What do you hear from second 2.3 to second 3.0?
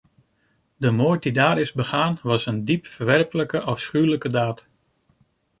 een diep